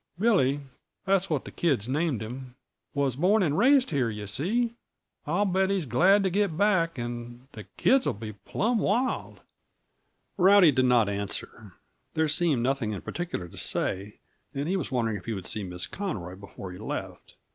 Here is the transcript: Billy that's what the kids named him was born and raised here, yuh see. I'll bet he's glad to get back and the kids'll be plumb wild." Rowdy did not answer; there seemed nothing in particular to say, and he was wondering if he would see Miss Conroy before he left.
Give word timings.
Billy 0.17 0.61
that's 1.05 1.29
what 1.29 1.45
the 1.45 1.51
kids 1.51 1.87
named 1.87 2.23
him 2.23 2.55
was 2.95 3.15
born 3.17 3.43
and 3.43 3.55
raised 3.55 3.91
here, 3.91 4.09
yuh 4.09 4.25
see. 4.25 4.73
I'll 5.27 5.45
bet 5.45 5.69
he's 5.69 5.85
glad 5.85 6.23
to 6.23 6.31
get 6.31 6.57
back 6.57 6.97
and 6.97 7.47
the 7.51 7.65
kids'll 7.77 8.13
be 8.13 8.33
plumb 8.33 8.79
wild." 8.79 9.41
Rowdy 10.37 10.71
did 10.71 10.85
not 10.85 11.07
answer; 11.07 11.73
there 12.15 12.27
seemed 12.27 12.63
nothing 12.63 12.93
in 12.93 13.01
particular 13.01 13.47
to 13.47 13.57
say, 13.59 14.17
and 14.55 14.67
he 14.67 14.75
was 14.75 14.91
wondering 14.91 15.17
if 15.17 15.25
he 15.25 15.33
would 15.33 15.45
see 15.45 15.61
Miss 15.63 15.85
Conroy 15.85 16.33
before 16.35 16.71
he 16.71 16.79
left. 16.79 17.35